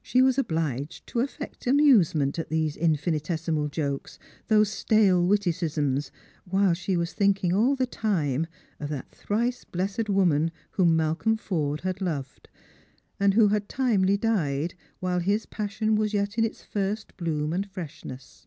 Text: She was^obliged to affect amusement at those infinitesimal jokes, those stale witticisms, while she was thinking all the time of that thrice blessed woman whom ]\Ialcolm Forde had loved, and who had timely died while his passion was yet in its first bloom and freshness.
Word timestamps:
She 0.00 0.22
was^obliged 0.22 1.02
to 1.04 1.20
affect 1.20 1.66
amusement 1.66 2.38
at 2.38 2.48
those 2.48 2.74
infinitesimal 2.74 3.68
jokes, 3.68 4.18
those 4.48 4.70
stale 4.70 5.22
witticisms, 5.26 6.10
while 6.46 6.72
she 6.72 6.96
was 6.96 7.12
thinking 7.12 7.52
all 7.52 7.76
the 7.76 7.84
time 7.84 8.46
of 8.80 8.88
that 8.88 9.10
thrice 9.14 9.64
blessed 9.64 10.08
woman 10.08 10.52
whom 10.70 10.96
]\Ialcolm 10.96 11.38
Forde 11.38 11.82
had 11.82 12.00
loved, 12.00 12.48
and 13.20 13.34
who 13.34 13.48
had 13.48 13.68
timely 13.68 14.16
died 14.16 14.72
while 15.00 15.18
his 15.20 15.44
passion 15.44 15.96
was 15.96 16.14
yet 16.14 16.38
in 16.38 16.46
its 16.46 16.62
first 16.64 17.14
bloom 17.18 17.52
and 17.52 17.70
freshness. 17.70 18.46